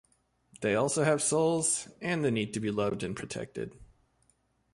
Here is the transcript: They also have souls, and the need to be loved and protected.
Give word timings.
They 0.61 0.73
also 0.73 1.03
have 1.03 1.21
souls, 1.21 1.87
and 2.01 2.25
the 2.25 2.31
need 2.31 2.55
to 2.55 2.59
be 2.59 2.71
loved 2.71 3.03
and 3.03 3.15
protected. 3.15 3.77